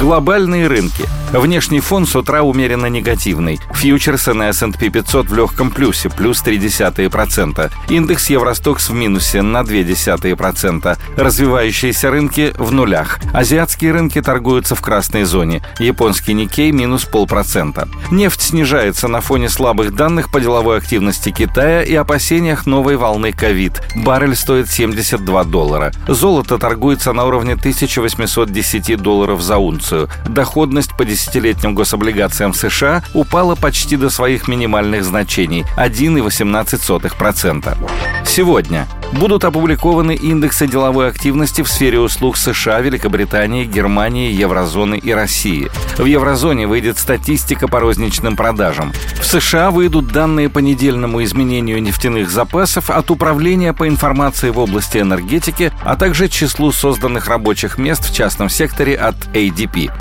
Глобальные 0.00 0.66
рынки– 0.66 1.08
Внешний 1.40 1.80
фон 1.80 2.06
с 2.06 2.14
утра 2.14 2.42
умеренно 2.42 2.86
негативный. 2.86 3.58
Фьючерсы 3.72 4.34
на 4.34 4.50
S&P 4.50 4.88
500 4.88 5.26
в 5.28 5.34
легком 5.34 5.70
плюсе, 5.72 6.08
плюс 6.08 6.42
0,3%. 6.44 7.72
Индекс 7.88 8.30
Евростокс 8.30 8.88
в 8.88 8.94
минусе 8.94 9.42
на 9.42 9.62
0,2%. 9.62 10.96
Развивающиеся 11.16 12.10
рынки 12.10 12.54
в 12.56 12.70
нулях. 12.70 13.18
Азиатские 13.32 13.92
рынки 13.92 14.22
торгуются 14.22 14.76
в 14.76 14.80
красной 14.80 15.24
зоне. 15.24 15.62
Японский 15.80 16.34
Никей 16.34 16.70
минус 16.70 17.04
полпроцента. 17.04 17.88
Нефть 18.12 18.42
снижается 18.42 19.08
на 19.08 19.20
фоне 19.20 19.48
слабых 19.48 19.94
данных 19.94 20.30
по 20.30 20.40
деловой 20.40 20.78
активности 20.78 21.30
Китая 21.30 21.82
и 21.82 21.94
опасениях 21.94 22.66
новой 22.66 22.96
волны 22.96 23.32
ковид. 23.32 23.82
Баррель 23.96 24.36
стоит 24.36 24.70
72 24.70 25.44
доллара. 25.44 25.92
Золото 26.06 26.58
торгуется 26.58 27.12
на 27.12 27.24
уровне 27.24 27.54
1810 27.54 28.96
долларов 29.02 29.42
за 29.42 29.58
унцию. 29.58 29.83
Доходность 30.28 30.96
по 30.96 31.04
10 31.04 31.34
десятилетним 31.34 31.74
гособлигациям 31.74 32.54
США 32.54 33.02
упала 33.12 33.54
почти 33.54 33.96
до 33.96 34.10
своих 34.10 34.46
минимальных 34.46 35.04
значений– 35.04 35.64
1,18%. 35.76 38.23
Сегодня 38.26 38.88
будут 39.12 39.44
опубликованы 39.44 40.14
индексы 40.14 40.66
деловой 40.66 41.08
активности 41.08 41.62
в 41.62 41.68
сфере 41.68 42.00
услуг 42.00 42.36
США, 42.36 42.80
Великобритании, 42.80 43.64
Германии, 43.64 44.32
Еврозоны 44.32 44.96
и 44.96 45.12
России. 45.12 45.70
В 45.98 46.04
еврозоне 46.04 46.66
выйдет 46.66 46.98
статистика 46.98 47.68
по 47.68 47.80
розничным 47.80 48.36
продажам. 48.36 48.92
В 49.20 49.24
США 49.24 49.70
выйдут 49.70 50.08
данные 50.08 50.48
по 50.48 50.58
недельному 50.58 51.22
изменению 51.22 51.80
нефтяных 51.82 52.30
запасов 52.30 52.90
от 52.90 53.10
Управления 53.10 53.72
по 53.72 53.86
информации 53.86 54.50
в 54.50 54.58
области 54.58 54.98
энергетики, 54.98 55.72
а 55.84 55.96
также 55.96 56.28
числу 56.28 56.72
созданных 56.72 57.28
рабочих 57.28 57.78
мест 57.78 58.04
в 58.10 58.14
частном 58.14 58.48
секторе 58.48 58.96
от 58.96 59.14
ADP. 59.34 59.92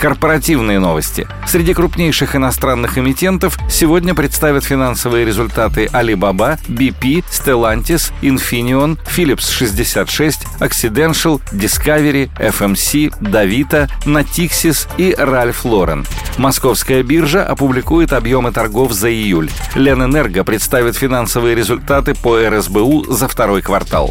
Корпоративные 0.00 0.80
новости. 0.80 1.28
Среди 1.46 1.74
крупнейших 1.74 2.34
иностранных 2.34 2.98
эмитентов 2.98 3.58
сегодня 3.70 4.14
представят 4.14 4.64
финансовые 4.64 5.24
результаты 5.24 5.86
Alibaba, 5.86 6.58
BP, 6.68 7.24
Stellantis, 7.66 8.12
Infineon, 8.22 8.96
Philips 9.06 9.50
66, 9.50 10.46
Occidental, 10.60 11.40
Discovery, 11.52 12.30
FMC, 12.38 13.12
Davita, 13.20 13.88
Natixis 14.04 14.88
и 14.98 15.12
Ralph 15.12 15.64
Lauren. 15.64 16.06
Московская 16.38 17.02
биржа 17.02 17.44
опубликует 17.44 18.12
объемы 18.12 18.52
торгов 18.52 18.92
за 18.92 19.10
июль. 19.10 19.50
Ленэнерго 19.74 20.44
представит 20.44 20.96
финансовые 20.96 21.54
результаты 21.56 22.14
по 22.14 22.38
РСБУ 22.38 23.06
за 23.08 23.26
второй 23.26 23.62
квартал. 23.62 24.10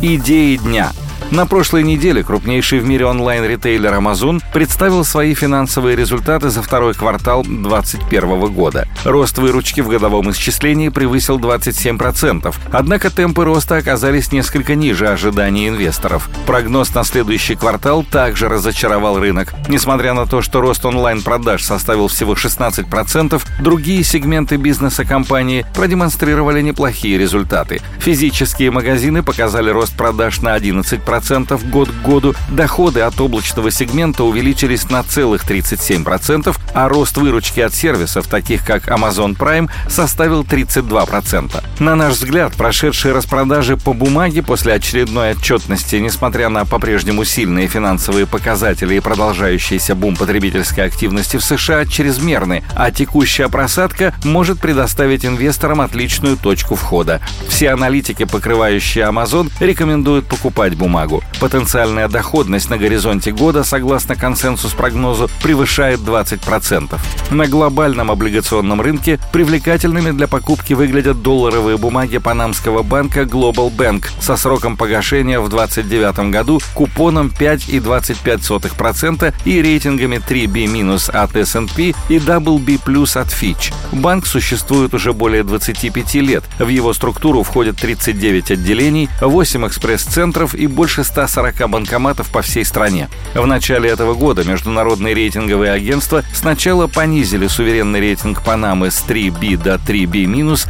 Идеи 0.00 0.56
дня– 0.56 0.92
на 1.30 1.46
прошлой 1.46 1.82
неделе 1.82 2.22
крупнейший 2.22 2.78
в 2.78 2.86
мире 2.86 3.06
онлайн-ритейлер 3.06 3.92
Amazon 3.94 4.40
представил 4.52 5.04
свои 5.04 5.34
финансовые 5.34 5.96
результаты 5.96 6.50
за 6.50 6.62
второй 6.62 6.94
квартал 6.94 7.42
2021 7.42 8.52
года. 8.52 8.86
Рост 9.04 9.38
выручки 9.38 9.80
в 9.80 9.88
годовом 9.88 10.30
исчислении 10.30 10.90
превысил 10.90 11.38
27%, 11.38 12.54
однако 12.72 13.10
темпы 13.10 13.44
роста 13.44 13.76
оказались 13.76 14.32
несколько 14.32 14.74
ниже 14.74 15.08
ожиданий 15.08 15.68
инвесторов. 15.68 16.28
Прогноз 16.46 16.94
на 16.94 17.04
следующий 17.04 17.54
квартал 17.54 18.04
также 18.04 18.48
разочаровал 18.48 19.18
рынок. 19.18 19.54
Несмотря 19.68 20.14
на 20.14 20.26
то, 20.26 20.42
что 20.42 20.60
рост 20.60 20.84
онлайн-продаж 20.84 21.62
составил 21.62 22.08
всего 22.08 22.34
16%, 22.34 23.42
другие 23.60 24.04
сегменты 24.04 24.56
бизнеса 24.56 25.04
компании 25.04 25.66
продемонстрировали 25.74 26.60
неплохие 26.60 27.18
результаты. 27.18 27.80
Физические 27.98 28.70
магазины 28.70 29.22
показали 29.22 29.70
рост 29.70 29.96
продаж 29.96 30.40
на 30.40 30.56
11%, 30.56 31.13
37% 31.14 31.70
год 31.70 31.88
к 31.88 32.06
году, 32.06 32.34
доходы 32.50 33.00
от 33.00 33.20
облачного 33.20 33.70
сегмента 33.70 34.24
увеличились 34.24 34.90
на 34.90 35.02
целых 35.02 35.44
37%, 35.48 36.56
а 36.72 36.88
рост 36.88 37.16
выручки 37.16 37.60
от 37.60 37.74
сервисов, 37.74 38.26
таких 38.26 38.64
как 38.64 38.88
Amazon 38.88 39.36
Prime, 39.36 39.70
составил 39.88 40.42
32%. 40.42 41.62
На 41.80 41.96
наш 41.96 42.14
взгляд, 42.14 42.54
прошедшие 42.54 43.14
распродажи 43.14 43.76
по 43.76 43.92
бумаге 43.92 44.42
после 44.42 44.74
очередной 44.74 45.32
отчетности, 45.32 45.96
несмотря 45.96 46.48
на 46.48 46.64
по-прежнему 46.64 47.24
сильные 47.24 47.68
финансовые 47.68 48.26
показатели 48.26 48.94
и 48.94 49.00
продолжающийся 49.00 49.94
бум 49.94 50.16
потребительской 50.16 50.84
активности 50.84 51.36
в 51.36 51.44
США, 51.44 51.84
чрезмерны, 51.86 52.64
а 52.74 52.90
текущая 52.90 53.48
просадка 53.48 54.14
может 54.24 54.60
предоставить 54.60 55.24
инвесторам 55.24 55.80
отличную 55.80 56.36
точку 56.36 56.74
входа. 56.74 57.20
Все 57.48 57.70
аналитики, 57.70 58.24
покрывающие 58.24 59.04
Amazon, 59.04 59.50
рекомендуют 59.60 60.26
покупать 60.26 60.74
бумагу 60.74 61.03
бумагу. 61.04 61.22
Потенциальная 61.40 62.08
доходность 62.08 62.70
на 62.70 62.78
горизонте 62.78 63.32
года, 63.32 63.64
согласно 63.64 64.16
консенсус-прогнозу, 64.16 65.28
превышает 65.42 66.00
20%. 66.00 66.98
На 67.30 67.46
глобальном 67.46 68.10
облигационном 68.10 68.80
рынке 68.80 69.18
привлекательными 69.32 70.10
для 70.10 70.26
покупки 70.28 70.74
выглядят 70.74 71.22
долларовые 71.22 71.76
бумаги 71.76 72.18
панамского 72.18 72.82
банка 72.82 73.22
Global 73.22 73.74
Bank 73.74 74.06
со 74.20 74.36
сроком 74.36 74.76
погашения 74.76 75.40
в 75.40 75.48
2029 75.48 76.30
году 76.30 76.60
купоном 76.74 77.32
5,25% 77.38 79.34
и 79.44 79.62
рейтингами 79.62 80.16
3B- 80.16 80.64
от 81.12 81.36
S&P 81.36 81.94
и 82.08 82.18
WB 82.18 82.74
от 83.20 83.28
Fitch. 83.28 83.72
Банк 83.92 84.26
существует 84.26 84.94
уже 84.94 85.12
более 85.12 85.42
25 85.42 86.14
лет. 86.16 86.44
В 86.58 86.68
его 86.68 86.92
структуру 86.94 87.42
входят 87.42 87.76
39 87.76 88.52
отделений, 88.52 89.08
8 89.20 89.66
экспресс-центров 89.66 90.54
и 90.54 90.66
больше 90.66 90.93
больше 90.94 91.10
140 91.10 91.68
банкоматов 91.68 92.30
по 92.30 92.40
всей 92.40 92.64
стране. 92.64 93.08
В 93.34 93.44
начале 93.46 93.90
этого 93.90 94.14
года 94.14 94.44
международные 94.44 95.12
рейтинговые 95.12 95.72
агентства 95.72 96.22
сначала 96.32 96.86
понизили 96.86 97.48
суверенный 97.48 97.98
рейтинг 97.98 98.44
Панамы 98.44 98.92
с 98.92 99.04
3B 99.04 99.56
до 99.56 99.74
3B- 99.74 100.24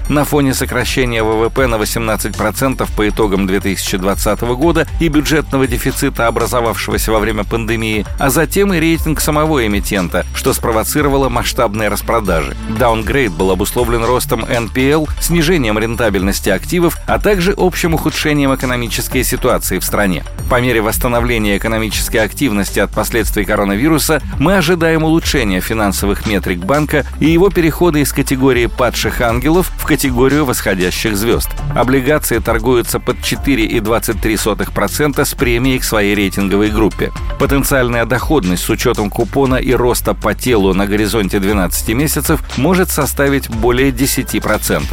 на 0.09 0.25
фоне 0.25 0.55
сокращения 0.55 1.23
ВВП 1.23 1.67
на 1.67 1.75
18% 1.75 2.89
по 2.97 3.09
итогам 3.09 3.47
2020 3.47 4.41
года 4.57 4.87
и 4.99 5.09
бюджетного 5.09 5.67
дефицита, 5.67 6.27
образовавшегося 6.27 7.13
во 7.13 7.19
время 7.19 7.45
пандемии, 7.45 8.07
а 8.19 8.31
затем 8.31 8.73
и 8.73 8.81
рейтинг 8.81 9.21
самого 9.21 9.67
эмитента, 9.67 10.25
что 10.35 10.55
спровоцировало 10.55 11.29
масштабные 11.29 11.91
распродажи. 11.91 12.57
Даунгрейд 12.79 13.33
был 13.33 13.51
обусловлен 13.51 14.05
ростом 14.05 14.45
NPL, 14.45 15.07
снижением 15.21 15.79
рентабельности 15.79 16.49
активов, 16.49 16.97
а 17.07 17.19
также 17.19 17.53
общим 17.55 17.93
ухудшением 17.93 18.55
экономической 18.55 19.23
ситуации 19.23 19.79
в 19.79 19.85
стране 19.85 20.14
стране. 20.15 20.25
По 20.51 20.61
мере 20.61 20.83
восстановления 20.83 21.57
экономической 21.57 22.19
активности 22.19 22.79
от 22.79 22.91
последствий 22.91 23.45
коронавируса 23.45 24.23
мы 24.39 24.57
ожидаем 24.57 25.03
улучшения 25.03 25.61
финансовых 25.61 26.27
метрик 26.27 26.59
банка 26.59 27.05
и 27.19 27.27
его 27.27 27.51
перехода 27.51 27.99
из 27.99 28.13
категории 28.13 28.67
падших 28.67 29.21
ангелов 29.21 29.73
в 29.77 29.87
категорию 29.87 30.45
восходящих 30.45 31.17
звезд. 31.17 31.49
Облигации 31.75 32.39
торгуются 32.39 33.01
под 33.01 33.19
4,23% 33.19 35.25
с 35.25 35.35
премией 35.35 35.79
к 35.79 35.85
своей 35.85 36.15
рейтинговой 36.15 36.71
группе. 36.71 37.11
Потенциальная 37.39 38.05
доходность 38.05 38.65
с 38.65 38.71
учетом 38.71 39.11
купона 39.11 39.57
и 39.57 39.73
роста 39.73 40.15
по 40.15 40.35
телу 40.35 40.75
на 40.75 40.87
горизонте 40.87 41.41
12 41.41 41.89
месяцев 41.91 42.41
может 42.59 42.91
составить 42.91 43.49
более 43.49 43.91
10%. 43.91 44.85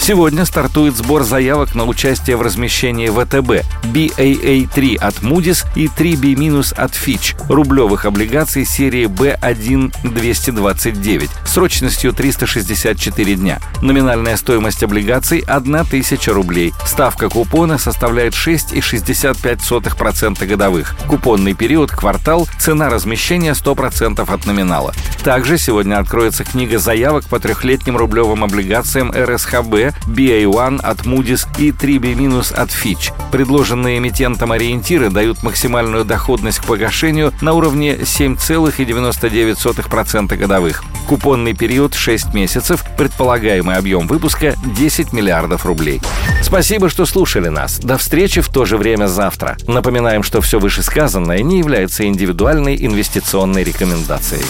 Сегодня 0.00 0.44
стартует 0.46 0.96
сбор 0.96 1.24
заявок 1.24 1.74
на 1.74 1.84
участие 1.84 2.38
в 2.38 2.42
размещении 2.42 3.08
ВТБ, 3.08 3.66
BAA3 3.84 4.96
от 4.96 5.16
Moody's 5.16 5.66
и 5.76 5.88
3B- 5.88 6.72
от 6.74 6.92
Fitch, 6.92 7.36
рублевых 7.52 8.06
облигаций 8.06 8.64
серии 8.64 9.06
B1 9.06 9.92
229 10.02 11.28
срочностью 11.44 12.14
364 12.14 13.34
дня. 13.34 13.60
Номинальная 13.82 14.38
стоимость 14.38 14.82
облигаций 14.82 15.44
1000 15.46 16.32
рублей. 16.32 16.72
Ставка 16.86 17.28
купона 17.28 17.76
составляет 17.76 18.32
6,65% 18.32 20.46
годовых. 20.46 20.96
Купонный 21.08 21.52
период– 21.52 21.90
квартал, 21.92 22.48
цена 22.58 22.88
размещения 22.88 23.52
100% 23.52 24.32
от 24.32 24.46
номинала. 24.46 24.94
Также 25.22 25.58
сегодня 25.58 25.98
откроется 25.98 26.44
книга 26.44 26.78
заявок 26.78 27.26
по 27.26 27.38
трехлетним 27.38 27.98
рублевым 27.98 28.44
облигациям 28.44 29.12
РСХБ 29.12 29.89
BA1 30.06 30.80
от 30.80 31.06
Moody's 31.06 31.46
и 31.58 31.70
3B- 31.70 32.10
от 32.54 32.70
Fitch. 32.70 33.12
Предложенные 33.30 33.98
эмитентом 33.98 34.50
ориентиры 34.52 35.08
дают 35.10 35.42
максимальную 35.42 36.04
доходность 36.04 36.58
к 36.58 36.66
погашению 36.66 37.32
на 37.40 37.54
уровне 37.54 37.96
7,99% 37.96 40.36
годовых. 40.36 40.84
Купонный 41.06 41.54
период 41.54 41.94
6 41.94 42.34
месяцев, 42.34 42.84
предполагаемый 42.96 43.76
объем 43.76 44.06
выпуска 44.06 44.54
10 44.76 45.12
миллиардов 45.12 45.66
рублей. 45.66 46.00
Спасибо, 46.42 46.88
что 46.88 47.06
слушали 47.06 47.48
нас. 47.48 47.78
До 47.78 47.96
встречи 47.98 48.40
в 48.40 48.48
то 48.48 48.64
же 48.64 48.76
время 48.76 49.06
завтра. 49.06 49.56
Напоминаем, 49.66 50.22
что 50.22 50.40
все 50.40 50.60
вышесказанное 50.60 51.42
не 51.42 51.58
является 51.58 52.06
индивидуальной 52.06 52.76
инвестиционной 52.76 53.64
рекомендацией. 53.64 54.44